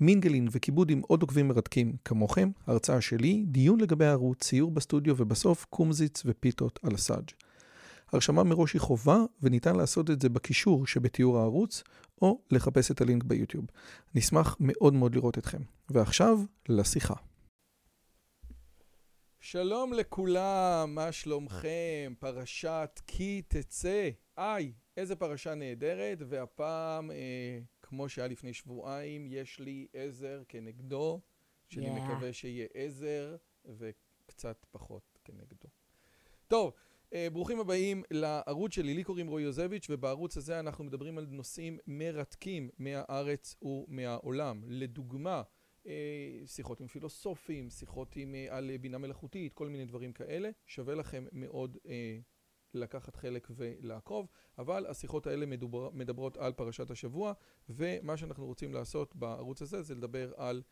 [0.00, 5.64] מינגלין וכיבוד עם עוד עוקבים מרתקים כמוכם, הרצאה שלי, דיון לגבי הערוץ, ציור בסטודיו ובסוף
[5.70, 7.30] קומזיץ ופיתות על הסאג'.
[8.12, 11.82] הרשמה מראש היא חובה וניתן לעשות את זה בקישור שבתיאור הערוץ
[12.22, 13.64] או לחפש את הלינק ביוטיוב.
[14.14, 15.62] נשמח מאוד מאוד לראות אתכם.
[15.90, 16.38] ועכשיו,
[16.68, 17.14] לשיחה.
[19.40, 22.12] שלום לכולם, מה שלומכם?
[22.18, 24.10] פרשת כי תצא.
[24.38, 27.58] איי, איזה פרשה נהדרת, והפעם, אה,
[27.88, 31.20] כמו שהיה לפני שבועיים, יש לי עזר כנגדו,
[31.68, 32.00] שאני yeah.
[32.00, 35.68] מקווה שיהיה עזר, וקצת פחות כנגדו.
[36.48, 36.72] טוב,
[37.12, 41.78] אה, ברוכים הבאים לערוץ שלי, לי קוראים רועי יוזביץ', ובערוץ הזה אנחנו מדברים על נושאים
[41.86, 44.62] מרתקים מהארץ ומהעולם.
[44.66, 45.42] לדוגמה,
[45.86, 45.92] אה,
[46.46, 50.50] שיחות עם פילוסופים, שיחות עם, אה, על בינה מלאכותית, כל מיני דברים כאלה.
[50.66, 52.18] שווה לכם מאוד אה,
[52.76, 57.32] לקחת חלק ולעקוב, אבל השיחות האלה מדובר, מדברות על פרשת השבוע,
[57.68, 60.62] ומה שאנחנו רוצים לעשות בערוץ הזה זה לדבר על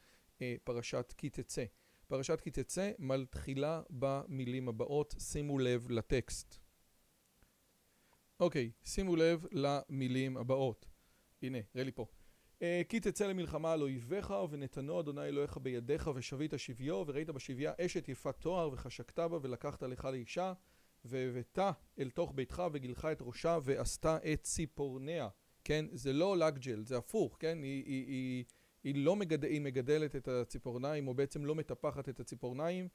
[0.42, 1.64] אה, פרשת כי תצא.
[2.08, 6.58] פרשת כי תצא מתחילה במילים הבאות, שימו לב לטקסט.
[8.41, 10.86] אוקיי, שימו לב למילים הבאות.
[11.42, 12.06] הנה, ראה לי פה.
[12.62, 18.08] אה, כי תצא למלחמה על אויביך ונתנו אדוני אלוהיך בידיך ושבית שביו וראית בשביה אשת
[18.08, 20.52] יפת תואר וחשקת בה ולקחת לך לאישה
[21.05, 21.58] והבאת
[21.98, 25.28] אל תוך ביתך וגילחה את ראשה ועשתה את ציפורניה.
[25.64, 27.62] כן, זה לא לגג'ל, זה הפוך, כן?
[27.62, 28.44] היא, היא, היא,
[28.84, 29.44] היא לא מגד...
[29.44, 32.88] היא מגדלת את הציפורניים או בעצם לא מטפחת את הציפורניים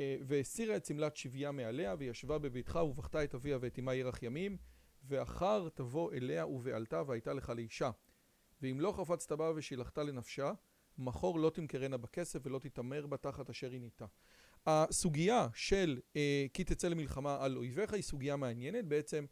[0.00, 4.56] אה, והסירה את שמלת שביה מעליה וישבה בביתך ובכתה את אביה ואת אמה ירח ימים
[5.08, 7.90] ואחר תבוא אליה ובעלתה והייתה לך לאישה
[8.62, 10.52] ואם לא חפצת בה ושילחת לנפשה,
[10.98, 14.06] מחור לא תמכרנה בכסף ולא תתעמר בה תחת אשר היא ניתה.
[14.66, 19.24] הסוגיה של אה, כי תצא למלחמה על אויביך היא סוגיה מעניינת, בעצם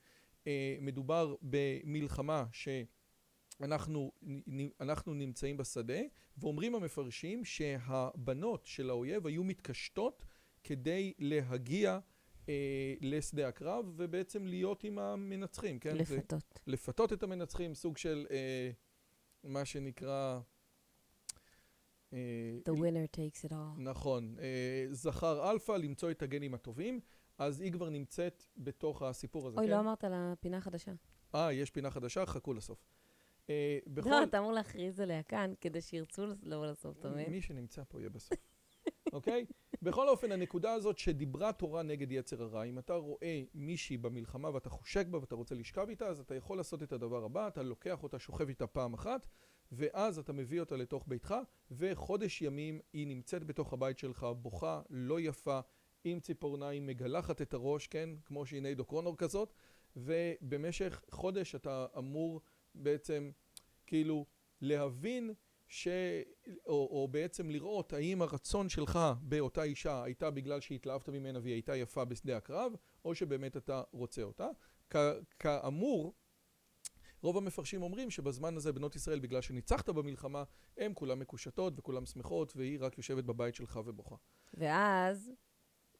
[0.47, 4.13] אה, מדובר במלחמה שאנחנו
[4.81, 6.01] אנחנו נמצאים בשדה
[6.39, 10.25] ואומרים המפרשים שהבנות של האויב היו מתקשטות
[10.65, 11.99] כדי להגיע
[12.49, 15.97] אה, לשדה הקרב ובעצם להיות עם המנצחים, כן?
[15.97, 16.61] לפתות.
[16.67, 18.71] לפתות את המנצחים, סוג של אה,
[19.45, 20.41] מה שנקרא...
[22.13, 22.19] אה,
[22.69, 23.79] The winner takes it all.
[23.79, 24.37] נכון.
[24.41, 27.01] אה, זכר אלפא, למצוא את הגנים הטובים,
[27.39, 29.73] אז היא כבר נמצאת בתוך הסיפור הזה, אוי, כן?
[29.73, 30.93] לא אמרת על הפינה החדשה.
[31.35, 32.27] אה, יש פינה חדשה?
[32.27, 32.79] חכו לסוף.
[33.51, 34.11] אה, בכל...
[34.11, 37.31] לא, אתה אמור להכריז עליה כאן, כדי שירצו לבוא לסוף, אתה מבין?
[37.31, 38.39] מי שנמצא פה יהיה בסוף.
[39.13, 39.45] אוקיי?
[39.83, 44.71] בכל אופן, הנקודה הזאת שדיברה תורה נגד יצר הרע, אם אתה רואה מישהי במלחמה ואתה
[44.71, 48.03] חושק בה ואתה רוצה לשכב איתה, אז אתה יכול לעשות את הדבר הבא, אתה לוקח
[48.03, 49.27] אותה, שוכב איתה פעם אחת,
[49.73, 51.35] ואז אתה מביא אותה לתוך ביתך,
[51.71, 55.61] וחודש ימים היא נמצאת בתוך הבית שלך, בוכה, לא יפה,
[56.05, 58.11] עם ציפורניים, מגלחת את הראש, כן?
[58.25, 59.53] כמו שהנה דוקרונור כזאת,
[59.97, 62.41] ובמשך חודש אתה אמור
[62.75, 63.31] בעצם
[63.87, 64.27] כאילו
[64.61, 65.35] להבין
[65.69, 65.89] ש...
[66.67, 71.77] או, או בעצם לראות האם הרצון שלך באותה אישה הייתה בגלל שהתלהבת ממנה והיא הייתה
[71.77, 72.73] יפה בשדה הקרב,
[73.05, 74.49] או שבאמת אתה רוצה אותה.
[74.91, 74.97] כ...
[75.39, 76.15] כאמור,
[77.23, 80.45] רוב המפרשים אומרים שבזמן הזה בנות ישראל, בגלל שניצחת במלחמה,
[80.77, 84.17] הן כולן מקושטות וכולן שמחות, והיא רק יושבת בבית שלך ובוכה.
[84.55, 85.31] ואז,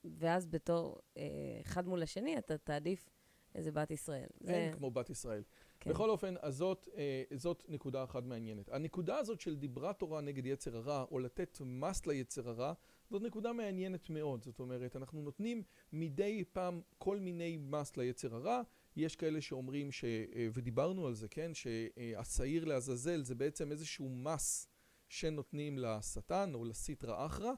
[0.05, 1.23] ואז בתור אה,
[1.61, 3.11] אחד מול השני, אתה תעדיף
[3.55, 4.29] איזה בת ישראל.
[4.47, 4.77] אין זה...
[4.77, 5.43] כמו בת ישראל.
[5.81, 5.91] כן.
[5.91, 8.69] בכל אופן, אז זאת, אה, זאת נקודה אחת מעניינת.
[8.69, 12.73] הנקודה הזאת של דיברה תורה נגד יצר הרע, או לתת מס ליצר הרע,
[13.11, 14.45] זאת נקודה מעניינת מאוד.
[14.45, 15.63] זאת אומרת, אנחנו נותנים
[15.93, 18.63] מדי פעם כל מיני מס ליצר הרע.
[18.99, 24.69] יש כאלה שאומרים, ש, אה, ודיברנו על זה, כן, שהשעיר לעזאזל זה בעצם איזשהו מס
[25.09, 27.53] שנותנים לשטן או לסטרא אחרא.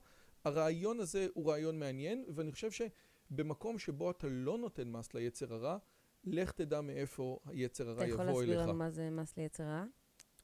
[0.44, 5.78] הרעיון הזה הוא רעיון מעניין, ואני חושב שבמקום שבו אתה לא נותן מס ליצר הרע,
[6.24, 8.14] לך תדע מאיפה היצר הרע יבוא אליך.
[8.14, 9.84] אתה יכול להסביר לנו מה זה מס ליצר הרע?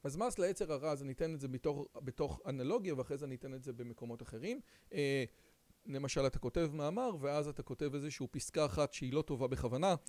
[0.03, 3.35] אז מס ליצר הרע, אז אני אתן את זה בתוך, בתוך אנלוגיה, ואחרי זה אני
[3.35, 4.61] אתן את זה במקומות אחרים.
[4.93, 5.23] אה,
[5.85, 9.95] למשל, אתה כותב מאמר, ואז אתה כותב איזושהי פסקה אחת שהיא לא טובה בכוונה.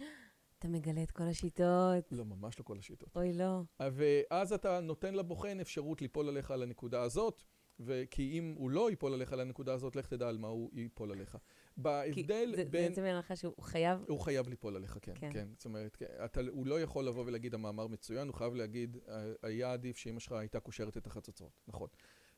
[0.58, 2.12] אתה מגלה את כל השיטות.
[2.12, 3.16] לא, ממש לא כל השיטות.
[3.16, 3.62] אוי, לא.
[3.80, 7.42] ואז אתה נותן לבוחן אפשרות ליפול עליך על הנקודה הזאת,
[7.80, 11.12] וכי אם הוא לא ייפול עליך על הנקודה הזאת, לך תדע על מה הוא ייפול
[11.12, 11.36] עליך.
[11.76, 12.82] בהבדל זה, בין...
[12.82, 14.04] זה בעצם הנחה שהוא חייב...
[14.08, 15.30] הוא חייב ליפול עליך, כן, כן.
[15.32, 15.48] כן.
[15.56, 18.96] זאת אומרת, כן, אתה, הוא לא יכול לבוא ולהגיד המאמר מצוין, הוא חייב להגיד,
[19.42, 21.88] היה עדיף שאמא שלך הייתה קושרת את החצוצרות, נכון.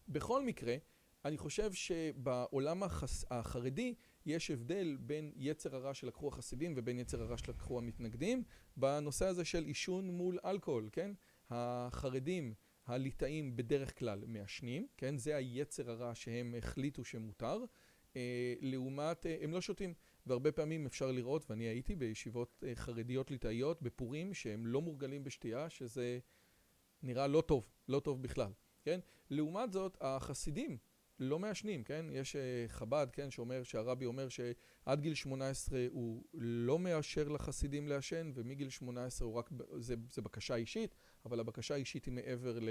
[0.08, 0.76] בכל מקרה,
[1.24, 3.24] אני חושב שבעולם החס...
[3.30, 3.94] החרדי
[4.26, 8.42] יש הבדל בין יצר הרע שלקחו החסידים ובין יצר הרע שלקחו המתנגדים
[8.76, 11.10] בנושא הזה של עישון מול אלכוהול, כן?
[11.50, 12.54] החרדים,
[12.86, 15.16] הליטאים בדרך כלל מעשנים, כן?
[15.16, 17.58] זה היצר הרע שהם החליטו שמותר.
[18.16, 19.94] אה, לעומת, אה, הם לא שותים.
[20.26, 25.70] והרבה פעמים אפשר לראות, ואני הייתי בישיבות אה, חרדיות ליטאיות בפורים, שהם לא מורגלים בשתייה,
[25.70, 26.18] שזה
[27.02, 28.52] נראה לא טוב, לא טוב בכלל,
[28.82, 29.00] כן?
[29.30, 30.78] לעומת זאת, החסידים
[31.20, 32.06] לא מעשנים, כן?
[32.12, 32.36] יש
[32.68, 39.28] חב"ד, כן, שאומר, שהרבי אומר שעד גיל 18 הוא לא מאשר לחסידים לעשן, ומגיל 18
[39.28, 40.94] הוא רק, זה, זה בקשה אישית,
[41.24, 42.68] אבל הבקשה האישית היא מעבר ל...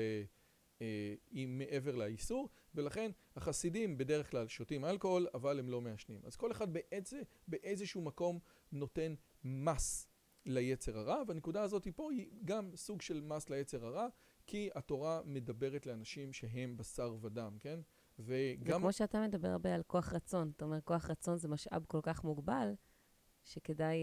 [1.32, 6.22] היא מעבר לאיסור, ולכן החסידים בדרך כלל שותים אלכוהול, אבל הם לא מעשנים.
[6.24, 8.40] אז כל אחד באיזה, באיזשהו מקום
[8.72, 10.08] נותן מס
[10.46, 14.08] ליצר הרע, והנקודה הזאת פה היא גם סוג של מס ליצר הרע,
[14.48, 17.80] כי התורה מדברת לאנשים שהם בשר ודם, כן?
[18.20, 18.66] וגם...
[18.66, 20.52] זה כמו שאתה מדבר הרבה על כוח רצון.
[20.56, 22.74] אתה אומר, כוח רצון זה משאב כל כך מוגבל,
[23.44, 23.98] שכדאי...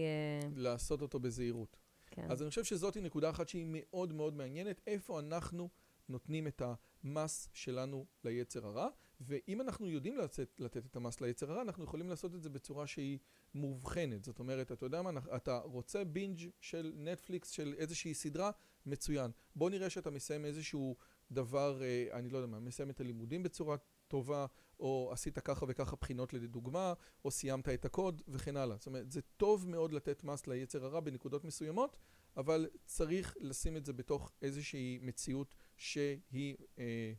[0.55, 1.77] לעשות אותו בזהירות.
[2.07, 2.31] כן.
[2.31, 5.69] אז אני חושב שזאת נקודה אחת שהיא מאוד מאוד מעניינת, איפה אנחנו...
[6.09, 6.61] נותנים את
[7.03, 8.87] המס שלנו ליצר הרע,
[9.21, 12.87] ואם אנחנו יודעים לתת, לתת את המס ליצר הרע, אנחנו יכולים לעשות את זה בצורה
[12.87, 13.19] שהיא
[13.53, 14.23] מובחנת.
[14.23, 18.51] זאת אומרת, אתה יודע מה, אתה רוצה בינג' של נטפליקס, של איזושהי סדרה,
[18.85, 19.31] מצוין.
[19.55, 20.95] בוא נראה שאתה מסיים איזשהו
[21.31, 24.45] דבר, אה, אני לא יודע מה, מסיים את הלימודים בצורה טובה,
[24.79, 26.93] או עשית ככה וככה בחינות לדוגמה,
[27.25, 28.77] או סיימת את הקוד וכן הלאה.
[28.77, 31.97] זאת אומרת, זה טוב מאוד לתת מס ליצר הרע בנקודות מסוימות,
[32.37, 37.13] אבל צריך לשים את זה בתוך איזושהי מציאות שהיא, אה,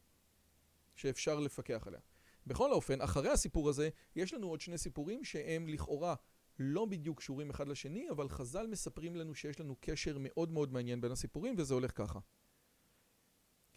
[0.94, 2.00] שאפשר לפקח עליה.
[2.46, 6.14] בכל אופן, אחרי הסיפור הזה, יש לנו עוד שני סיפורים שהם לכאורה
[6.58, 11.00] לא בדיוק קשורים אחד לשני, אבל חז"ל מספרים לנו שיש לנו קשר מאוד מאוד מעניין
[11.00, 12.18] בין הסיפורים, וזה הולך ככה.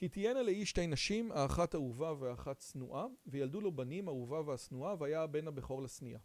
[0.02, 5.22] כי תהיינה לאיש שתי נשים, האחת אהובה והאחת שנואה, וילדו לו בנים, אהובה והשנואה, והיה
[5.22, 6.18] הבן הבכור לשניא.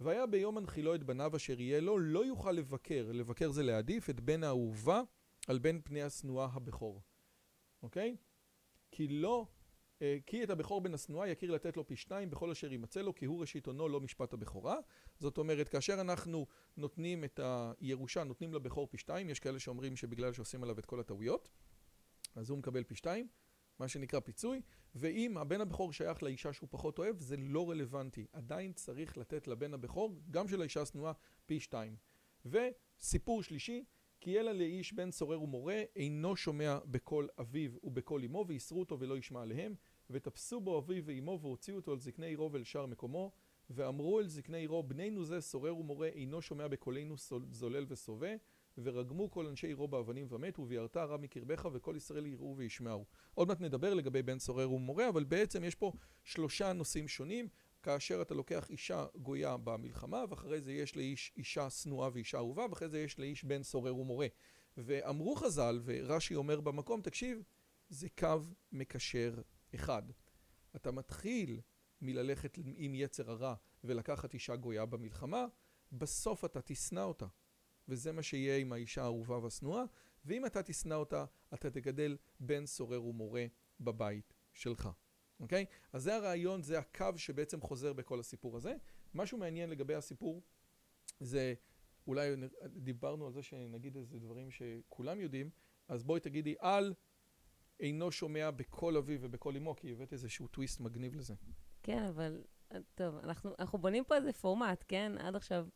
[0.00, 4.20] והיה ביום הנחילו את בניו אשר יהיה לו, לא יוכל לבקר, לבקר זה להעדיף את
[4.20, 5.02] בן האהובה
[5.48, 7.02] על בן פני השנואה הבכור.
[7.82, 8.16] אוקיי?
[8.90, 9.46] כי לא,
[10.02, 13.14] אה, כי את הבכור בן השנואה יכיר לתת לו פי שתיים בכל אשר יימצא לו,
[13.14, 14.76] כי הוא ראשית עונו לא משפט הבכורה.
[15.18, 16.46] זאת אומרת, כאשר אנחנו
[16.76, 17.40] נותנים את
[17.80, 21.48] הירושה, נותנים לבכור פי שתיים, יש כאלה שאומרים שבגלל שעושים עליו את כל הטעויות,
[22.36, 23.28] אז הוא מקבל פי שתיים,
[23.78, 24.62] מה שנקרא פיצוי,
[24.94, 28.26] ואם הבן הבכור שייך לאישה שהוא פחות אוהב, זה לא רלוונטי.
[28.32, 31.12] עדיין צריך לתת לבן הבכור, גם של האישה השנואה,
[31.46, 31.96] פי שתיים.
[32.44, 33.84] וסיפור שלישי,
[34.20, 39.18] כי אלא לאיש בן סורר ומורה, אינו שומע בקול אביו ובקול אמו, ויסרו אותו ולא
[39.18, 39.74] ישמע עליהם,
[40.10, 43.32] ותפסו בו אביו ואמו, והוציאו אותו על זקני עירו ואל שאר מקומו,
[43.70, 47.14] ואמרו אל זקני עירו, בנינו זה סורר ומורה, אינו שומע בקולנו
[47.50, 48.30] זולל וסובה,
[48.78, 53.04] ורגמו כל אנשי עירו באבנים ומתו, וירתה רע מקרבך, וכל ישראל יראו וישמעו.
[53.34, 55.92] עוד מעט נדבר לגבי בן סורר ומורה, אבל בעצם יש פה
[56.24, 57.48] שלושה נושאים שונים.
[57.82, 62.88] כאשר אתה לוקח אישה גויה במלחמה, ואחרי זה יש לאיש אישה שנואה ואישה אהובה, ואחרי
[62.88, 64.26] זה יש לאיש בן סורר ומורה.
[64.76, 67.42] ואמרו חז"ל, ורש"י אומר במקום, תקשיב,
[67.88, 68.40] זה קו
[68.72, 69.34] מקשר
[69.74, 70.02] אחד.
[70.76, 71.60] אתה מתחיל
[72.00, 75.46] מללכת עם יצר הרע ולקחת אישה גויה במלחמה,
[75.92, 77.26] בסוף אתה תשנא אותה.
[77.88, 79.84] וזה מה שיהיה עם האישה האהובה והשנואה,
[80.24, 81.24] ואם אתה תשנא אותה,
[81.54, 83.46] אתה תגדל בן סורר ומורה
[83.80, 84.88] בבית שלך.
[85.40, 85.64] אוקיי?
[85.92, 88.74] אז זה הרעיון, זה הקו שבעצם חוזר בכל הסיפור הזה.
[89.14, 90.42] משהו מעניין לגבי הסיפור,
[91.20, 91.54] זה
[92.06, 92.34] אולי
[92.66, 95.50] דיברנו על זה שנגיד איזה דברים שכולם יודעים,
[95.88, 96.94] אז בואי תגידי על
[97.80, 101.34] אינו שומע בקול אביו ובקול אמו, כי הבאת איזשהו טוויסט מגניב לזה.
[101.82, 102.44] כן, אבל
[102.94, 105.12] טוב, אנחנו, אנחנו בונים פה איזה פורמט, כן?
[105.18, 105.66] עד עכשיו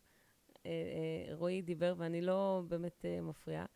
[1.33, 3.67] רועי דיבר ואני לא באמת אה, מפריעה,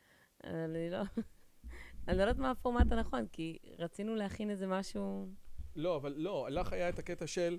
[0.45, 0.99] אני לא...
[2.09, 5.29] אני לא יודעת מה הפורמט הנכון, כי רצינו להכין איזה משהו...
[5.77, 7.59] לא, אבל לא, לך היה את הקטע של...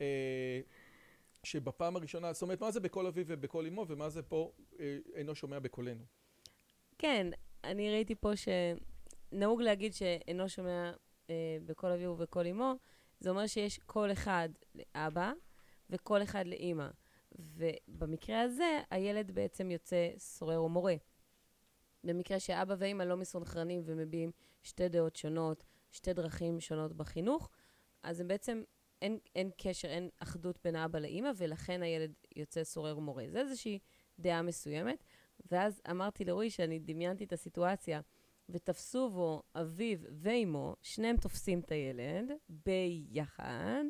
[0.00, 0.60] אה,
[1.44, 5.34] שבפעם הראשונה, זאת אומרת, מה זה בקול אביו ובקול אמו, ומה זה פה אה, אינו
[5.34, 6.04] שומע בקולנו?
[6.98, 7.26] כן,
[7.64, 10.92] אני ראיתי פה שנהוג להגיד שאינו שומע
[11.30, 12.74] אה, בקול אביו ובקול אמו,
[13.20, 15.32] זה אומר שיש קול אחד לאבא
[15.90, 16.88] וקול אחד לאימא.
[17.38, 20.94] ובמקרה הזה, הילד בעצם יוצא סורר ומורה.
[22.04, 24.30] במקרה שאבא ואימא לא מסונכרנים ומביעים
[24.62, 27.50] שתי דעות שונות, שתי דרכים שונות בחינוך,
[28.02, 28.62] אז הם בעצם,
[29.02, 33.24] אין, אין קשר, אין אחדות בין האבא לאימא, ולכן הילד יוצא סורר ומורה.
[33.28, 33.78] זה איזושהי
[34.18, 35.04] דעה מסוימת.
[35.50, 38.00] ואז אמרתי לרועי שאני דמיינתי את הסיטואציה,
[38.48, 43.84] ותפסו בו אביו ואימו, שניהם תופסים את הילד ביחד,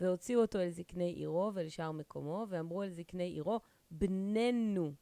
[0.00, 4.92] והוציאו אותו אל זקני עירו ואל שאר מקומו, ואמרו אל זקני עירו, בננו,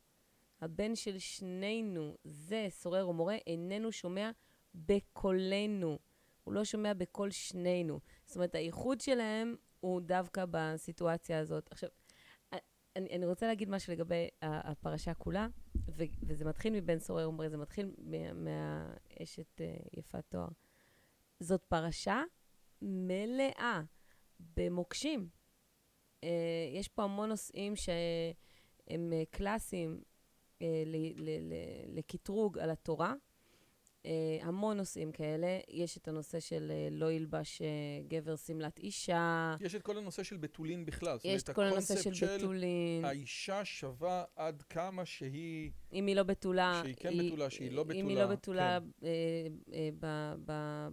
[0.60, 4.30] הבן של שנינו, זה סורר ומורה, איננו שומע
[4.74, 5.98] בקולנו.
[6.44, 8.00] הוא לא שומע בקול שנינו.
[8.26, 11.68] זאת אומרת, הייחוד שלהם הוא דווקא בסיטואציה הזאת.
[11.70, 11.88] עכשיו,
[12.96, 15.48] אני, אני רוצה להגיד משהו לגבי הפרשה כולה,
[15.88, 17.90] ו, וזה מתחיל מבן סורר ומרי, זה מתחיל
[18.34, 20.48] מהאשת uh, יפת תואר.
[21.40, 22.22] זאת פרשה
[22.82, 23.82] מלאה
[24.56, 25.28] במוקשים.
[26.20, 26.26] Uh,
[26.72, 30.00] יש פה המון נושאים שהם uh, קלאסיים
[30.58, 30.62] uh,
[31.88, 33.14] לקטרוג על התורה.
[34.02, 34.06] Uh,
[34.42, 35.58] המון נושאים כאלה.
[35.68, 37.64] יש את הנושא של uh, לא ילבש uh,
[38.08, 39.54] גבר שמלת אישה.
[39.60, 41.18] יש את כל הנושא של בתולין בכלל.
[41.24, 43.04] יש את כל הנושא של, של בתולין.
[43.04, 45.70] האישה שווה עד כמה שהיא...
[45.92, 46.80] אם היא לא בתולה...
[46.82, 48.00] שהיא כן היא, בתולה, שהיא לא בתולה.
[48.00, 50.06] אם היא לא בתולה כן.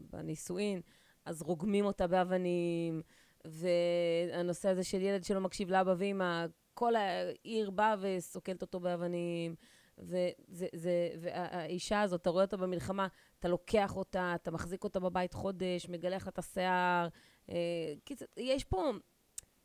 [0.10, 0.82] בנישואין,
[1.26, 3.02] אז רוגמים אותה באבנים.
[3.48, 9.56] והנושא הזה של ילד שלא מקשיב לאבא ואמא, כל העיר באה וסוקלת אותו באבנים.
[9.98, 13.08] וזה, זה, והאישה הזאת, אתה רואה אותה במלחמה,
[13.40, 17.08] אתה לוקח אותה, אתה מחזיק אותה בבית חודש, מגלח לה את השיער.
[17.50, 17.94] אה,
[18.38, 18.92] יש פה,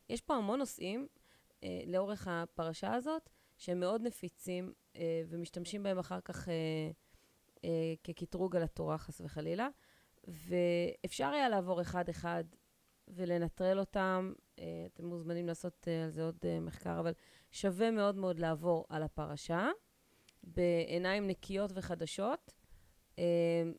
[0.09, 1.07] יש פה המון נושאים
[1.63, 6.47] אה, לאורך הפרשה הזאת, שהם מאוד נפיצים, אה, ומשתמשים בהם אחר כך
[8.03, 9.67] כקטרוג על התורה, חס וחלילה.
[10.27, 12.43] ואפשר היה לעבור אחד-אחד
[13.07, 14.33] ולנטרל אותם.
[14.59, 17.11] אה, אתם מוזמנים לעשות אה, על זה עוד אה, מחקר, אבל
[17.51, 19.69] שווה מאוד מאוד לעבור על הפרשה.
[20.43, 22.53] בעיניים נקיות וחדשות,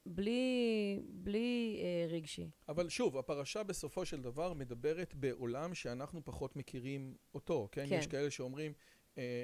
[0.07, 2.51] בלי, בלי רגשי.
[2.69, 7.87] אבל שוב, הפרשה בסופו של דבר מדברת בעולם שאנחנו פחות מכירים אותו, כן?
[7.89, 7.95] כן.
[7.99, 8.73] יש כאלה שאומרים,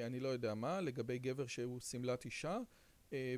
[0.06, 2.58] אני לא יודע מה, לגבי גבר שהוא שמלת אישה,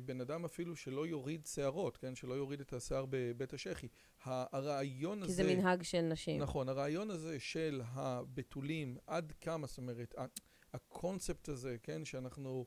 [0.05, 2.15] בן אדם אפילו שלא יוריד שערות, כן?
[2.15, 3.87] שלא יוריד את השיער בבית השחי.
[4.23, 5.43] הרעיון כי הזה...
[5.43, 6.41] כי זה מנהג של נשים.
[6.41, 10.15] נכון, הרעיון הזה של הבתולים, עד כמה, זאת אומרת,
[10.73, 12.05] הקונספט הזה, כן?
[12.05, 12.65] שאנחנו...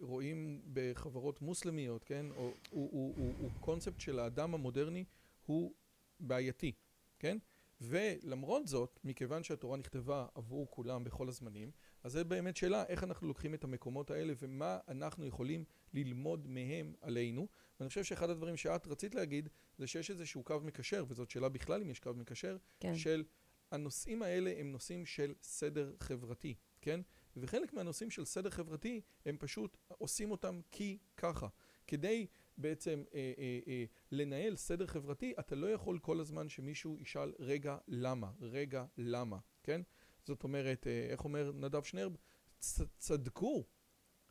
[0.00, 2.26] רואים בחברות מוסלמיות, כן?
[2.36, 5.04] הוא, הוא, הוא, הוא, הוא קונספט של האדם המודרני
[5.46, 5.72] הוא
[6.20, 6.72] בעייתי,
[7.18, 7.38] כן?
[7.80, 11.70] ולמרות זאת, מכיוון שהתורה נכתבה עבור כולם בכל הזמנים,
[12.02, 16.94] אז זה באמת שאלה איך אנחנו לוקחים את המקומות האלה ומה אנחנו יכולים ללמוד מהם
[17.00, 17.48] עלינו.
[17.80, 21.82] ואני חושב שאחד הדברים שאת רצית להגיד, זה שיש איזשהו קו מקשר, וזאת שאלה בכלל
[21.82, 22.94] אם יש קו מקשר, כן.
[22.94, 23.24] של
[23.70, 27.00] הנושאים האלה הם נושאים של סדר חברתי, כן?
[27.36, 31.48] וחלק מהנושאים של סדר חברתי, הם פשוט עושים אותם כי ככה.
[31.86, 32.26] כדי
[32.58, 37.78] בעצם אה, אה, אה, לנהל סדר חברתי, אתה לא יכול כל הזמן שמישהו ישאל, רגע,
[37.88, 38.30] למה?
[38.40, 39.38] רגע, למה?
[39.62, 39.80] כן?
[40.24, 42.16] זאת אומרת, אה, איך אומר נדב שנרב?
[42.58, 43.64] צ, צדקו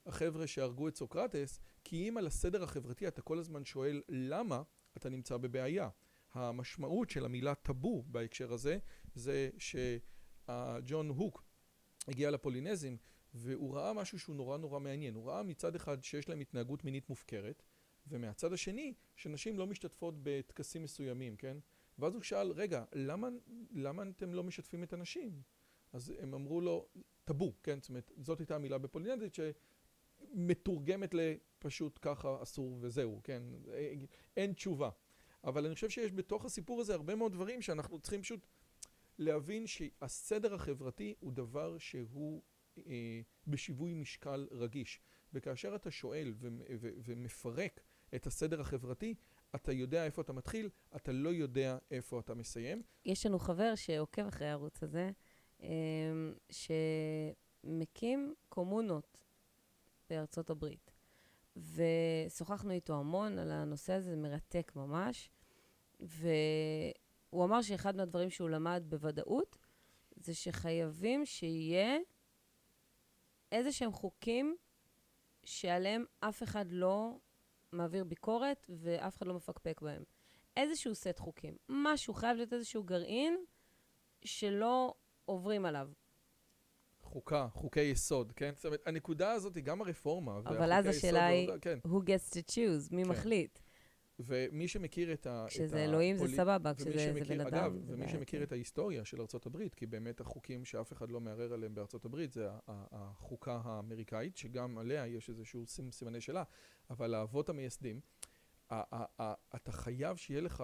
[0.06, 4.62] החבר'ה שהרגו את סוקרטס, כי אם על הסדר החברתי אתה כל הזמן שואל למה,
[4.98, 5.90] אתה נמצא בבעיה.
[6.34, 8.78] המשמעות של המילה טאבו בהקשר הזה,
[9.16, 11.44] זה שג'ון הוק
[12.08, 12.98] הגיע לפולינזים,
[13.34, 15.16] והוא ראה משהו שהוא נורא נורא מעניין.
[15.16, 17.64] הוא ראה מצד אחד שיש להם התנהגות מינית מופקרת,
[18.08, 21.58] ומהצד השני, שנשים לא משתתפות בטקסים מסוימים, כן?
[22.00, 23.28] ואז הוא שאל, רגע, למה,
[23.72, 25.42] למה אתם לא משתפים את הנשים?
[25.94, 26.88] אז הם אמרו לו,
[27.24, 27.80] טאבו, כן?
[27.82, 29.38] זאת אומרת, זאת הייתה המילה בפולינזית
[30.34, 33.44] שמתורגמת לפשוט ככה אסור וזהו, כן?
[34.38, 34.90] אין תשובה.
[35.44, 38.48] אבל אני חושב שיש בתוך הסיפור הזה הרבה מאוד דברים שאנחנו צריכים פשוט
[39.18, 42.42] להבין שהסדר החברתי הוא דבר שהוא
[42.78, 45.02] אה, בשיווי משקל רגיש.
[45.34, 46.48] וכאשר אתה שואל ו-
[46.80, 47.82] ו- ומפרק
[48.16, 49.16] את הסדר החברתי,
[49.56, 52.82] אתה יודע איפה אתה מתחיל, אתה לא יודע איפה אתה מסיים.
[53.06, 55.12] יש לנו חבר שעוקב אחרי הערוץ הזה,
[56.50, 59.18] שמקים קומונות
[60.10, 60.92] בארצות הברית.
[61.56, 65.30] ושוחחנו איתו המון על הנושא הזה, זה מרתק ממש.
[66.02, 66.28] ו...
[67.30, 69.58] הוא אמר שאחד מהדברים שהוא למד בוודאות,
[70.16, 71.98] זה שחייבים שיהיה
[73.52, 74.58] איזה שהם חוקים
[75.44, 77.18] שעליהם אף אחד לא
[77.72, 80.04] מעביר ביקורת ואף אחד לא מפקפק בהם.
[80.58, 81.58] איזשהו סט חוקים.
[81.70, 83.46] משהו, חייב להיות איזשהו גרעין
[84.26, 84.94] שלא
[85.26, 85.90] עוברים עליו.
[87.02, 88.52] חוקה, חוקי יסוד, כן?
[88.56, 90.38] זאת אומרת, הנקודה הזאת היא גם הרפורמה.
[90.38, 91.80] אבל אז השאלה היא, כן.
[91.88, 93.10] who gets to choose, מי כן.
[93.10, 93.60] מחליט?
[94.20, 95.46] ומי שמכיר את ה...
[95.48, 97.48] כשזה אלוהים זה סבבה, כשזה בן אדם.
[97.48, 101.76] אגב, ומי שמכיר את ההיסטוריה של ארה"ב, כי באמת החוקים שאף אחד לא מערער עליהם
[101.76, 106.44] בארה"ב, זה החוקה האמריקאית, שגם עליה יש איזשהו סימני שאלה,
[106.90, 108.00] אבל האבות המייסדים,
[109.56, 110.64] אתה חייב שיהיה לך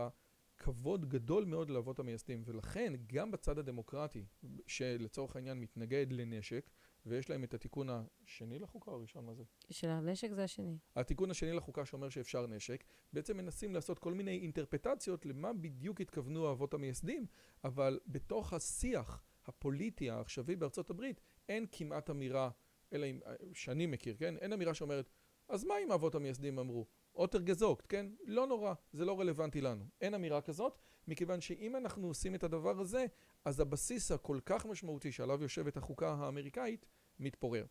[0.59, 4.25] כבוד גדול מאוד לאבות המייסדים, ולכן גם בצד הדמוקרטי,
[4.67, 6.69] שלצורך העניין מתנגד לנשק,
[7.05, 9.43] ויש להם את התיקון השני לחוקה או הראשון, מה זה?
[9.69, 10.77] של הנשק זה השני.
[10.95, 12.83] התיקון השני לחוקה שאומר שאפשר נשק,
[13.13, 17.25] בעצם מנסים לעשות כל מיני אינטרפטציות למה בדיוק התכוונו האבות המייסדים,
[17.63, 22.49] אבל בתוך השיח הפוליטי העכשווי בארצות הברית, אין כמעט אמירה,
[22.93, 23.19] אלא אם,
[23.53, 24.37] שאני מכיר, כן?
[24.37, 25.09] אין אמירה שאומרת,
[25.49, 26.85] אז מה אם האבות המייסדים אמרו?
[27.15, 28.05] אוטר גזוקט, כן?
[28.25, 29.85] לא נורא, זה לא רלוונטי לנו.
[30.01, 30.77] אין אמירה כזאת,
[31.07, 33.05] מכיוון שאם אנחנו עושים את הדבר הזה,
[33.45, 36.85] אז הבסיס הכל כך משמעותי שעליו יושבת החוקה האמריקאית,
[37.19, 37.65] מתפורר.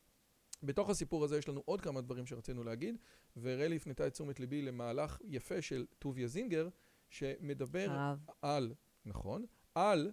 [0.62, 2.98] בתוך הסיפור הזה יש לנו עוד כמה דברים שרצינו להגיד,
[3.36, 6.68] ורלי הפנתה את תשומת ליבי למהלך יפה של טוביה זינגר,
[7.08, 8.18] שמדבר אהב.
[8.42, 10.12] על, נכון, על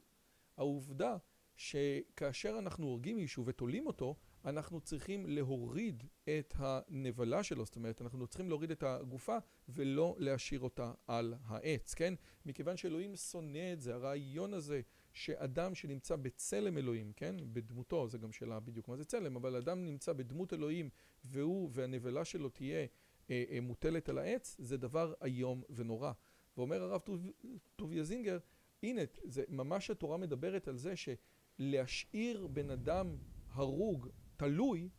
[0.58, 1.18] העובדה
[1.56, 4.16] שכאשר אנחנו הורגים מישהו ותולים אותו,
[4.46, 9.38] אנחנו צריכים להוריד את הנבלה שלו, זאת אומרת, אנחנו צריכים להוריד את הגופה
[9.70, 12.14] ולא להשאיר אותה על העץ, כן?
[12.46, 14.82] מכיוון שאלוהים שונא את זה, הרעיון הזה
[15.14, 17.36] שאדם שנמצא בצלם אלוהים, כן?
[17.54, 20.90] בדמותו, זה גם שאלה בדיוק מה זה צלם, אבל אדם נמצא בדמות אלוהים
[21.26, 22.86] והוא והנבלה שלו תהיה
[23.30, 26.12] אה, אה, מוטלת על העץ, זה דבר איום ונורא.
[26.58, 27.32] ואומר הרב טוב,
[27.76, 28.38] טוביה זינגר,
[28.84, 33.16] הנה, זה ממש התורה מדברת על זה שלהשאיר בן אדם
[33.52, 34.08] הרוג,
[34.44, 34.90] תלוי,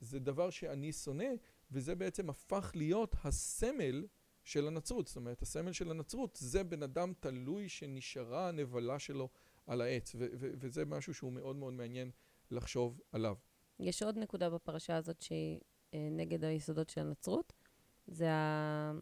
[0.00, 1.28] זה דבר שאני שונא,
[1.70, 4.06] וזה בעצם הפך להיות הסמל
[4.44, 5.06] של הנצרות.
[5.06, 9.28] זאת אומרת, הסמל של הנצרות זה בן אדם תלוי שנשארה הנבלה שלו
[9.66, 12.10] על העץ, וזה משהו שהוא מאוד מאוד מעניין
[12.50, 13.34] לחשוב עליו.
[13.80, 15.60] יש עוד נקודה בפרשה הזאת שהיא
[15.94, 17.52] אה, נגד היסודות של הנצרות.
[18.06, 18.92] זה ה...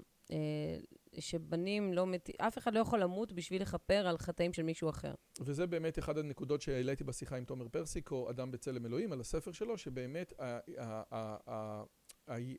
[1.19, 5.15] שבנים לא מתים, אף אחד לא יכול למות בשביל לכפר על חטאים של מישהו אחר.
[5.41, 9.79] וזה באמת אחד הנקודות שהעליתי בשיחה עם תומר פרסיקו, אדם בצלם אלוהים, על הספר שלו,
[9.79, 11.85] שבאמת ה- ה- ה- ה-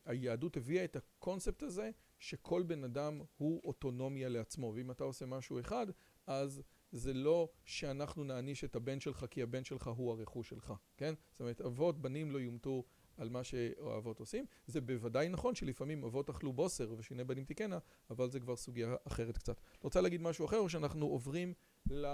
[0.05, 5.59] היהדות הביאה את הקונספט הזה, שכל בן אדם הוא אוטונומיה לעצמו, ואם אתה עושה משהו
[5.59, 5.87] אחד,
[6.27, 11.13] אז זה לא שאנחנו נעניש את הבן שלך כי הבן שלך הוא הרכוש שלך, כן?
[11.31, 12.83] זאת אומרת, אבות, בנים לא יומתו
[13.17, 14.45] על מה שהאבות עושים.
[14.67, 17.77] זה בוודאי נכון שלפעמים אבות אכלו בוסר ושיני בנים תיקנה,
[18.09, 19.61] אבל זה כבר סוגיה אחרת קצת.
[19.81, 21.53] רוצה להגיד משהו אחר או שאנחנו עוברים
[21.89, 22.05] ל...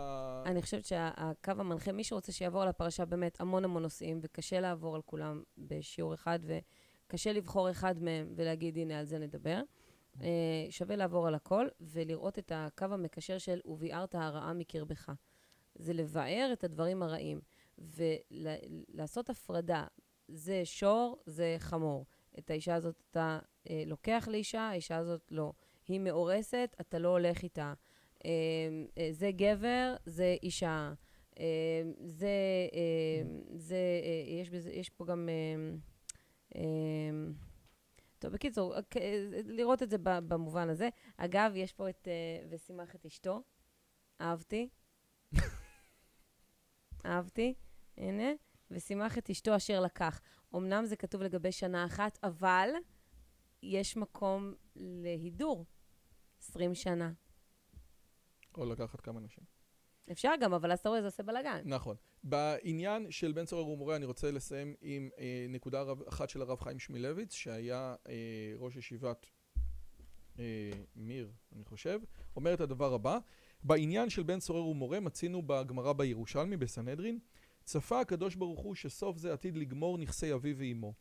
[0.46, 4.96] אני חושבת שהקו המנחה, מי שרוצה שיעבור על הפרשה, באמת המון המון נושאים, וקשה לעבור
[4.96, 6.40] על כולם בשיעור אחד,
[7.08, 9.62] וקשה לבחור אחד מהם ולהגיד, הנה, על זה נדבר.
[10.22, 10.28] אה,
[10.70, 15.12] שווה לעבור על הכל, ולראות את הקו המקשר של וביערת הרעה מקרבך.
[15.76, 17.40] זה לבאר את הדברים הרעים,
[17.78, 19.86] ולעשות הפרדה.
[20.32, 22.06] זה שור, זה חמור.
[22.40, 25.54] את האישה הזאת אתה אה, לוקח לאישה, האישה הזאת לא.
[25.88, 27.74] היא מאורסת, אתה לא הולך איתה.
[28.26, 28.30] אה,
[28.98, 30.94] אה, זה גבר, זה אישה.
[31.40, 31.46] אה,
[32.06, 32.28] זה,
[32.74, 33.22] אה,
[33.56, 35.30] זה, אה, יש, בזה, יש פה גם...
[35.30, 35.76] אה,
[36.56, 37.32] אה,
[38.20, 40.90] טוב, בקיצור, אה, כ- אה, לראות את זה במובן הזה.
[41.18, 43.42] אגב, יש פה את אה, ושימח את אשתו.
[44.22, 44.70] אהבתי.
[47.06, 47.54] אהבתי.
[47.98, 48.30] הנה.
[48.72, 50.22] ושימח את אשתו אשר לקח.
[50.56, 52.70] אמנם זה כתוב לגבי שנה אחת, אבל
[53.64, 55.66] יש מקום להידור.
[56.42, 57.12] 20 שנה.
[58.58, 59.44] או לקחת כמה נשים.
[60.12, 61.62] אפשר גם, אבל אז אתה רואה, זה עושה בלאגן.
[61.66, 61.96] נכון.
[62.24, 66.60] בעניין של בן צורר ומורה, אני רוצה לסיים עם אה, נקודה רב, אחת של הרב
[66.60, 69.26] חיים שמילביץ, שהיה אה, ראש ישיבת
[70.40, 72.00] אה, מיר, אני חושב,
[72.36, 73.20] אומר את הדבר הבא:
[73.64, 77.20] בעניין של בן צורר ומורה מצינו בגמרא בירושלמי בסנהדרין,
[77.70, 80.94] צפה הקדוש ברוך הוא שסוף זה עתיד לגמור נכסי אביו ואמו,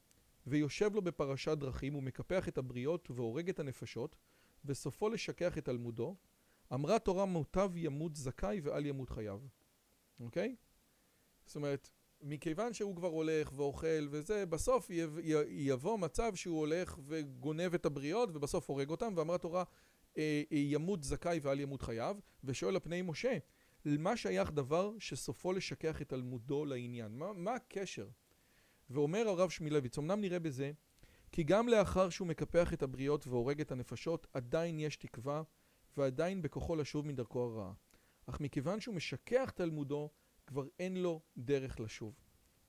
[0.46, 4.16] ויושב לו בפרשת דרכים ומקפח את הבריות והורג את הנפשות,
[4.64, 6.16] וסופו לשכח את תלמודו,
[6.74, 9.40] אמרה תורה מוטב ימות זכאי ואל ימות חייו.
[10.20, 10.56] אוקיי?
[11.46, 11.88] זאת אומרת,
[12.20, 14.90] מכיוון שהוא כבר הולך ואוכל וזה, בסוף
[15.48, 19.64] יבוא מצב שהוא הולך וגונב את הבריות ובסוף הורג אותם, ואמרה תורה
[20.18, 23.38] אה, אה, ימות זכאי ואל ימות חייו, ושואל על פני משה,
[23.88, 27.18] למה שייך דבר שסופו לשכח את תלמודו לעניין?
[27.18, 28.08] מה, מה הקשר?
[28.90, 30.72] ואומר הרב שמילביץ, אמנם נראה בזה,
[31.32, 35.42] כי גם לאחר שהוא מקפח את הבריות והורג את הנפשות, עדיין יש תקווה,
[35.96, 37.72] ועדיין בכוחו לשוב מדרכו הרעה.
[38.26, 40.10] אך מכיוון שהוא משכח תלמודו,
[40.46, 42.14] כבר אין לו דרך לשוב.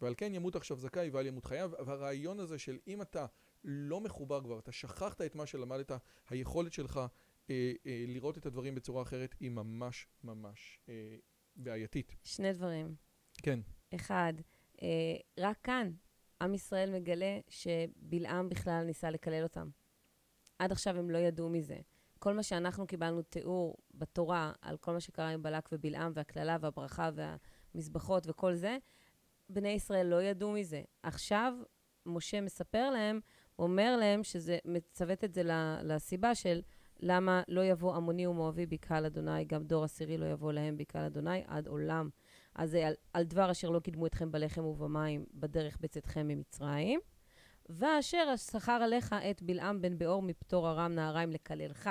[0.02, 3.26] ועל כן ימות עכשיו זכאי ואל ימות חייו, והרעיון הזה של אם אתה
[3.64, 5.92] לא מחובר כבר, אתה שכחת את מה שלמדת,
[6.30, 7.00] היכולת שלך
[8.08, 11.16] לראות את הדברים בצורה אחרת היא ממש ממש אה,
[11.56, 12.16] בעייתית.
[12.24, 12.96] שני דברים.
[13.44, 13.60] כן.
[13.96, 14.34] אחד,
[14.82, 14.88] אה,
[15.40, 15.92] רק כאן
[16.42, 19.70] עם ישראל מגלה שבלעם בכלל ניסה לקלל אותם.
[20.60, 21.78] עד עכשיו הם לא ידעו מזה.
[22.20, 27.10] כל מה שאנחנו קיבלנו תיאור בתורה על כל מה שקרה עם בלק ובלעם והקללה והברכה
[27.14, 28.78] והמזבחות וכל זה,
[29.50, 30.82] בני ישראל לא ידעו מזה.
[31.04, 31.54] עכשיו
[32.06, 33.20] משה מספר להם,
[33.60, 35.42] אומר להם שזה, מצוות את זה
[35.84, 36.62] לסיבה של
[37.00, 41.44] למה לא יבוא עמוני ומואבי בקהל אדוני, גם דור עשירי לא יבוא להם בקהל אדוני
[41.48, 42.10] עד עולם.
[42.56, 47.00] אז זה על, על דבר אשר לא קידמו אתכם בלחם ובמים בדרך בצאתכם ממצרים,
[47.70, 51.90] ואשר שכר עליך את בלעם בן באור מפטור ארם נהריים לקללך.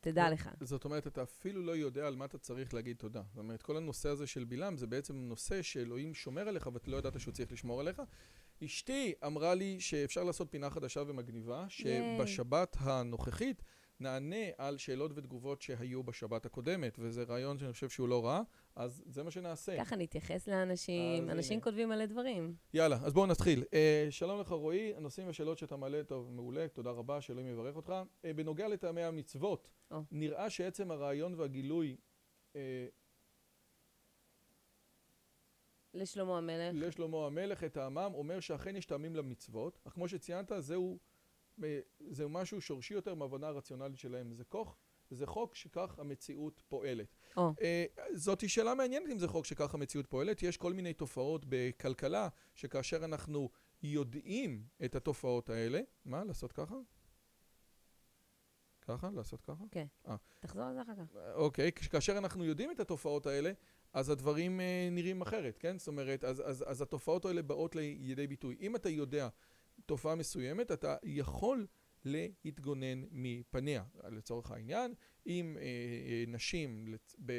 [0.00, 0.50] תדע לך.
[0.60, 3.22] זאת אומרת, אתה אפילו לא יודע על מה אתה צריך להגיד תודה.
[3.28, 6.96] זאת אומרת, כל הנושא הזה של בלעם זה בעצם נושא שאלוהים שומר עליך ואתה לא
[6.96, 8.02] ידעת שהוא צריך לשמור עליך.
[8.64, 13.62] אשתי אמרה לי שאפשר לעשות פינה חדשה ומגניבה, שבשבת הנוכחית
[14.00, 18.42] נענה על שאלות ותגובות שהיו בשבת הקודמת, וזה רעיון שאני חושב שהוא לא רע,
[18.76, 19.76] אז זה מה שנעשה.
[19.84, 21.62] ככה נתייחס לאנשים, אנשים הנה.
[21.62, 22.54] כותבים מלא דברים.
[22.74, 23.64] יאללה, אז בואו נתחיל.
[23.72, 27.92] אה, שלום לך רועי, הנושאים והשאלות שאתה מעלה, טוב, מעולה, תודה רבה, שאלוהים יברך אותך.
[28.24, 30.02] אה, בנוגע לטעמי המצוות, או.
[30.10, 31.96] נראה שעצם הרעיון והגילוי
[32.56, 32.86] אה,
[35.94, 36.74] לשלמה המלך.
[36.74, 40.98] לשלמה המלך את טעמם, אומר שאכן יש טעמים למצוות, אך כמו שציינת, זהו,
[41.64, 44.34] אה, זהו משהו שורשי יותר מההבנה הרציונלית שלהם.
[44.34, 44.76] זה כוח,
[45.10, 47.16] זה חוק שכך המציאות פועלת.
[47.36, 47.52] או.
[47.60, 50.42] אה, זאתי שאלה מעניינת אם זה חוק שכך המציאות פועלת.
[50.42, 53.50] יש כל מיני תופעות בכלכלה, שכאשר אנחנו
[53.82, 56.76] יודעים את התופעות האלה, מה, לעשות ככה?
[58.82, 59.10] ככה?
[59.14, 59.64] לעשות ככה?
[60.40, 61.16] תחזור על זה אחר כך.
[61.34, 63.52] אוקיי, כש- כאשר אנחנו יודעים את התופעות האלה,
[63.92, 65.78] אז הדברים אה, נראים אחרת, כן?
[65.78, 68.56] זאת אומרת, אז, אז, אז התופעות האלה באות לידי ביטוי.
[68.60, 69.28] אם אתה יודע
[69.88, 71.66] תופעה מסוימת, אתה יכול
[72.04, 73.84] להתגונן מפניה.
[74.10, 74.94] לצורך העניין,
[75.26, 77.32] אם אה, אה, נשים, לצ- ב,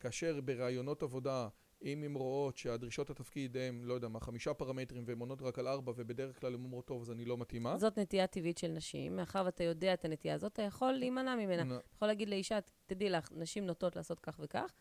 [0.00, 1.48] כאשר בראיונות עבודה,
[1.82, 5.68] אם הן רואות שהדרישות התפקיד הן, לא יודע מה, חמישה פרמטרים והן עונות רק על
[5.68, 7.78] ארבע, ובדרך כלל הן אומרות, טוב, אז אני לא מתאימה.
[7.78, 9.16] זאת נטייה טבעית של נשים.
[9.16, 11.62] מאחר ואתה יודע את הנטייה הזאת, אתה יכול להימנע ממנה.
[11.76, 14.72] אתה יכול להגיד לאישה, תדעי לך, נשים נוטות לעשות כך וכך,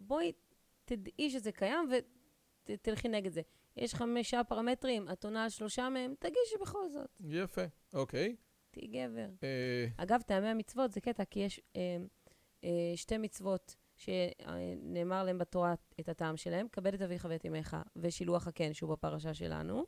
[0.00, 0.32] בואי
[0.84, 1.88] תדעי שזה קיים
[2.68, 3.40] ותלכי נגד זה.
[3.78, 7.20] יש חמישה פרמטרים, את עונה על שלושה מהם, תגישי בכל זאת.
[7.20, 7.62] יפה,
[7.94, 8.36] אוקיי.
[8.70, 9.28] תהיי גבר.
[9.42, 11.96] אה, אגב, טעמי המצוות זה קטע, כי יש אה,
[12.64, 18.48] אה, שתי מצוות שנאמר להם בתורה את הטעם שלהם, כבד את אביך ואת אמך, ושילוח
[18.48, 19.84] הקן, שהוא בפרשה שלנו,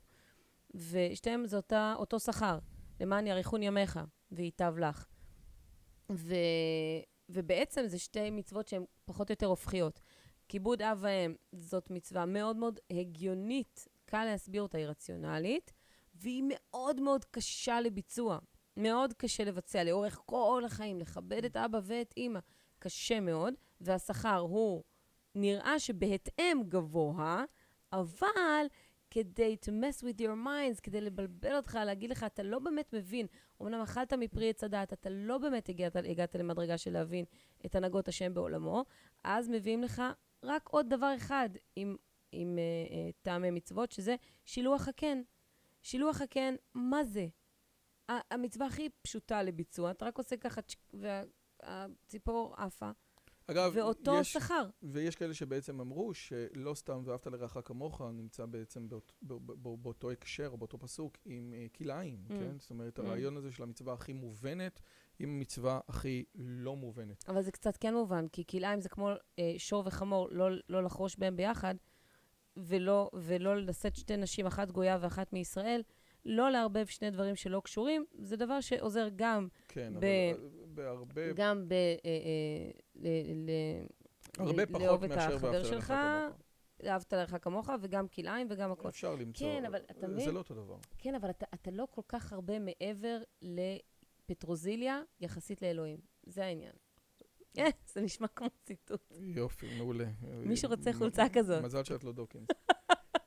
[0.74, 2.58] ושתיהם זה אותה, אותו שכר,
[3.00, 4.00] למען יאריכון ימיך,
[4.32, 5.06] וייטב לך.
[6.12, 6.34] ו,
[7.28, 10.00] ובעצם זה שתי מצוות שהן פחות או יותר הופכיות.
[10.50, 15.72] כיבוד אב ואם זאת מצווה מאוד מאוד הגיונית, קל להסביר אותה, היא רציונלית,
[16.14, 18.38] והיא מאוד מאוד קשה לביצוע.
[18.76, 22.40] מאוד קשה לבצע לאורך כל החיים, לכבד את אבא ואת אימא.
[22.78, 24.82] קשה מאוד, והשכר הוא
[25.34, 27.44] נראה שבהתאם גבוה,
[27.92, 28.66] אבל
[29.10, 33.26] כדי to mess with your minds, כדי לבלבל אותך, להגיד לך, אתה לא באמת מבין.
[33.62, 37.24] אמנם אכלת מפרי עץ הדת, אתה לא באמת הגעת, הגעת למדרגה של להבין
[37.66, 38.84] את הנהגות השם בעולמו,
[39.24, 40.02] אז מביאים לך
[40.42, 41.96] רק עוד דבר אחד עם,
[42.32, 45.22] עם uh, uh, טעמי מצוות, שזה שילוח הקן.
[45.82, 47.26] שילוח הקן, מה זה?
[48.08, 50.78] המצווה הכי פשוטה לביצוע, אתה רק עושה ככה צ'ק,
[51.62, 52.90] והציפור עפה,
[53.46, 54.32] אגב, ואותו יש...
[54.32, 54.68] שכר.
[54.82, 60.10] ויש כאלה שבעצם אמרו שלא סתם ואהבת לרעך כמוך נמצא בעצם באות, בא, בא, באותו
[60.10, 62.32] הקשר או באותו פסוק עם uh, כלאיים, Mm.
[62.32, 62.58] כן?
[62.58, 63.02] זאת אומרת, Mm.
[63.02, 64.80] הרעיון הזה של המצווה הכי מובנת
[65.20, 67.24] עם המצווה הכי לא מובנת.
[67.28, 71.16] אבל זה קצת כן מובן, כי כלאיים זה כמו אה, שור וחמור, לא, לא לחרוש
[71.16, 71.74] בהם ביחד,
[72.56, 75.82] ולא, ולא לשאת שתי נשים, אחת גויה ואחת מישראל,
[76.24, 80.32] לא לערבב שני דברים שלא קשורים, זה דבר שעוזר גם, כן, ב- אבל אה,
[80.66, 81.72] בהרבה, גם ב...
[81.72, 83.50] אה, אה, ל, ל,
[84.38, 85.94] הרבה ל- פחות מאשר ואהבת שלך.
[86.86, 88.90] אהבת לרעך כמוך, וגם כלאיים וגם הכול.
[88.90, 90.34] אפשר למצוא, כן, אבל אתה זה מבין?
[90.34, 90.76] לא אותו דבר.
[90.98, 93.18] כן, אבל אתה, אתה לא כל כך הרבה מעבר
[94.30, 95.98] לפטרוזיליה יחסית לאלוהים.
[96.26, 96.72] זה העניין.
[97.58, 99.14] אה, זה נשמע כמו ציטוט.
[99.20, 100.08] יופי, מעולה.
[100.22, 101.64] מי שרוצה חולצה כזאת.
[101.64, 102.46] מזל שאת לא דוקינס.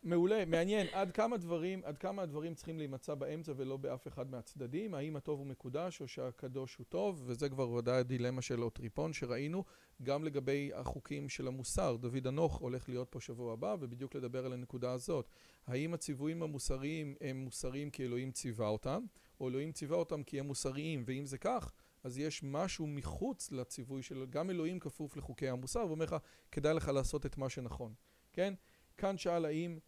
[0.03, 0.87] מעולה, מעניין.
[0.91, 4.93] עד כמה דברים, עד כמה הדברים צריכים להימצא באמצע ולא באף אחד מהצדדים?
[4.93, 7.23] האם הטוב הוא מקודש או שהקדוש הוא טוב?
[7.25, 9.63] וזה כבר ודאי הדילמה של אוטריפון שראינו,
[10.03, 11.95] גם לגבי החוקים של המוסר.
[11.95, 15.29] דוד אנוך הולך להיות פה שבוע הבא, ובדיוק לדבר על הנקודה הזאת.
[15.67, 19.05] האם הציוויים המוסריים הם מוסריים כי אלוהים ציווה אותם,
[19.39, 21.71] או אלוהים ציווה אותם כי הם מוסריים, ואם זה כך,
[22.03, 26.15] אז יש משהו מחוץ לציווי של גם אלוהים כפוף לחוקי המוסר, ואומר לך,
[26.51, 27.93] כדאי לך לעשות את מה שנכון,
[28.33, 28.53] כן?
[28.97, 29.79] כאן שאל האם,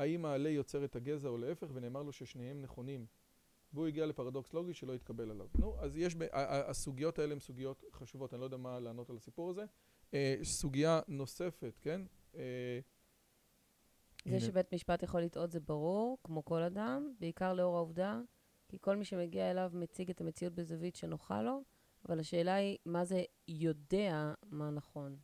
[0.00, 3.06] האם העלה יוצר את הגזע או להפך, ונאמר לו ששניהם נכונים.
[3.72, 5.46] והוא הגיע לפרדוקס לוגי שלא התקבל עליו.
[5.58, 9.50] נו, אז יש, הסוגיות האלה הן סוגיות חשובות, אני לא יודע מה לענות על הסיפור
[9.50, 9.64] הזה.
[10.14, 12.00] אה, סוגיה נוספת, כן?
[12.34, 12.80] אה,
[14.28, 14.40] זה.
[14.40, 18.20] שבית משפט יכול לטעות זה ברור, כמו כל אדם, בעיקר לאור העובדה,
[18.68, 21.62] כי כל מי שמגיע אליו מציג את המציאות בזווית שנוחה לו,
[22.08, 25.16] אבל השאלה היא, מה זה יודע מה נכון?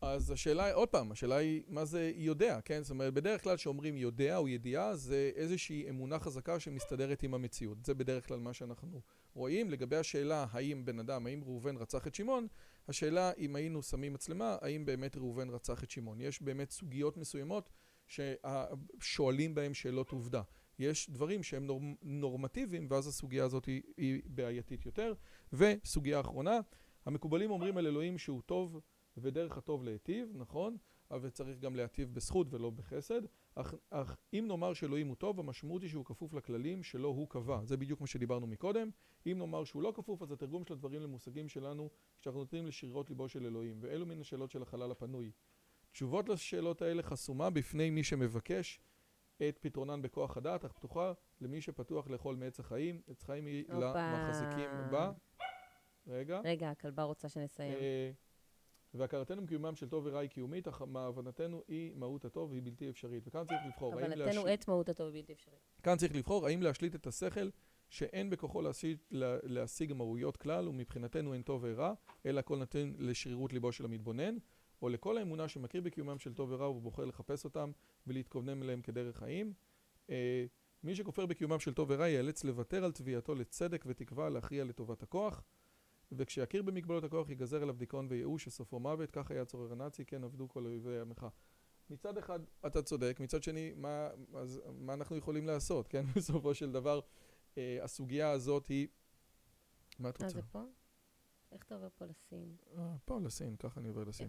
[0.00, 2.82] אז השאלה, עוד פעם, השאלה היא מה זה יודע, כן?
[2.82, 7.84] זאת אומרת, בדרך כלל כשאומרים יודע או ידיעה, זה איזושהי אמונה חזקה שמסתדרת עם המציאות.
[7.84, 9.00] זה בדרך כלל מה שאנחנו
[9.34, 9.70] רואים.
[9.70, 12.46] לגבי השאלה האם בן אדם, האם ראובן רצח את שמעון,
[12.88, 16.20] השאלה אם היינו שמים מצלמה, האם באמת ראובן רצח את שמעון.
[16.20, 17.70] יש באמת סוגיות מסוימות
[18.06, 20.42] ששואלים בהם שאלות עובדה.
[20.78, 25.14] יש דברים שהם נור, נורמטיביים, ואז הסוגיה הזאת היא, היא בעייתית יותר.
[25.52, 26.60] וסוגיה אחרונה,
[27.06, 28.80] המקובלים אומרים על אלוהים שהוא טוב
[29.22, 30.76] ודרך הטוב להיטיב, נכון?
[31.10, 33.22] אבל צריך גם להיטיב בזכות ולא בחסד.
[33.54, 37.60] אך, אך אם נאמר שאלוהים הוא טוב, המשמעות היא שהוא כפוף לכללים שלא הוא קבע.
[37.64, 38.90] זה בדיוק מה שדיברנו מקודם.
[39.26, 43.28] אם נאמר שהוא לא כפוף, אז התרגום של הדברים למושגים שלנו, כשאנחנו נותנים לשרירות ליבו
[43.28, 43.78] של אלוהים.
[43.80, 45.30] ואלו מן השאלות של החלל הפנוי.
[45.92, 48.80] תשובות לשאלות האלה חסומה בפני מי שמבקש
[49.48, 53.00] את פתרונן בכוח הדעת, אך פתוחה למי שפתוח לאכול מעץ החיים.
[53.08, 53.64] עץ חיים היא.
[53.68, 55.12] למחזיקים בה.
[56.06, 56.40] רגע.
[56.44, 57.74] רגע, הכלבה רוצה שנסיים.
[58.94, 63.22] והכרתנו מקיומם של טוב ורע היא קיומית, אך מהבנתנו היא מהות הטוב והיא בלתי אפשרית.
[63.26, 65.58] וכאן צריך לבחור, האם הבנתנו להשליט, את מהות הטוב בלתי אפשרית.
[65.82, 67.48] כאן צריך לבחור האם להשליט את השכל
[67.88, 71.92] שאין בכוחו להשיג, לה- להשיג מהויות כלל, ומבחינתנו אין טוב ורע,
[72.26, 74.36] אלא הכל נתון לשרירות ליבו של המתבונן,
[74.82, 77.70] או לכל האמונה שמכיר בקיומם של טוב ורע ובוחר לחפש אותם
[78.06, 79.52] ולהתכוונן אליהם כדרך חיים.
[80.10, 80.44] אה,
[80.82, 85.42] מי שכופר בקיומם של טוב ורע ייאלץ לוותר על תביעתו לצדק ותקווה להכריע לטובת הכוח.
[86.12, 90.48] וכשיכיר במגבלות הכוח ייגזר אליו דיכאון וייאוש שסופו מוות, כך היה הצורר הנאצי, כן עבדו
[90.48, 91.26] כל אויבי עמך.
[91.90, 96.04] מצד אחד אתה צודק, מצד שני מה, אז, מה אנחנו יכולים לעשות, כן?
[96.16, 97.00] בסופו של דבר
[97.58, 98.88] אה, הסוגיה הזאת היא...
[99.98, 100.40] מה את אה, רוצה?
[100.40, 100.62] זה פה?
[101.52, 102.56] איך אתה עובר פה לסין?
[102.76, 104.28] אה, פה לסין, ככה אני עובר לסין.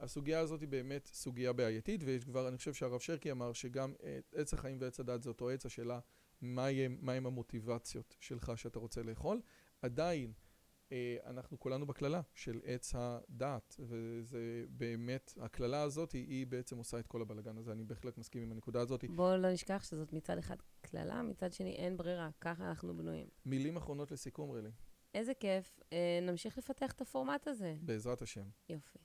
[0.00, 4.18] הסוגיה הזאת היא באמת סוגיה בעייתית, ויש כבר, אני חושב שהרב שרקי אמר שגם אה,
[4.34, 6.00] עץ החיים ועץ הדת זה אותו עץ, השאלה
[6.40, 9.40] מה יהיה- מה הם המוטיבציות שלך שאתה רוצה לאכול.
[9.82, 10.47] עדיין, אה,
[11.26, 17.06] אנחנו כולנו בקללה של עץ הדת, וזה באמת, הקללה הזאת היא, היא בעצם עושה את
[17.06, 19.04] כל הבלגן הזה, אני בהחלט מסכים עם הנקודה הזאת.
[19.08, 23.26] בואו לא נשכח שזאת מצד אחד קללה, מצד שני אין ברירה, ככה אנחנו בנויים.
[23.46, 24.70] מילים אחרונות לסיכום, רלי,
[25.14, 25.80] איזה כיף.
[25.92, 27.74] אה, נמשיך לפתח את הפורמט הזה.
[27.82, 28.44] בעזרת השם.
[28.68, 28.98] יופי.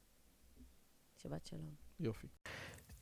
[1.22, 1.74] שבת שלום.
[2.00, 2.28] יופי.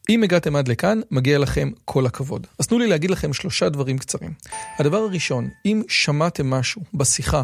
[0.10, 2.48] אם הגעתם עד לכאן, מגיע לכם כל הכבוד.
[2.60, 4.34] אז תנו לי להגיד לכם שלושה דברים קצרים.
[4.80, 7.44] הדבר הראשון, אם שמעתם משהו בשיחה